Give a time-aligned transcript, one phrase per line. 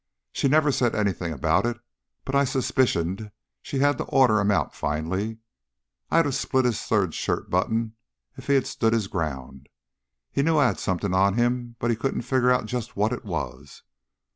[0.31, 1.79] "She never said anything about it,
[2.25, 3.29] but I suspicioned
[3.61, 5.37] she had to order him out, finally.
[6.09, 7.93] I'd of split his third shirt button
[8.35, 9.69] if he'd stood his ground.
[10.31, 13.83] He knew I had something on him, but he couldn't figure just what it was."